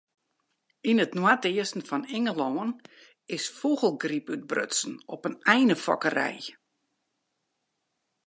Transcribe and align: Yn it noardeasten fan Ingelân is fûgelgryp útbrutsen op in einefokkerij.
Yn 0.89 1.01
it 1.03 1.13
noardeasten 1.17 1.83
fan 1.89 2.03
Ingelân 2.17 2.71
is 3.37 3.45
fûgelgryp 3.57 4.27
útbrutsen 4.33 4.93
op 5.13 5.21
in 5.29 5.35
einefokkerij. 5.53 6.43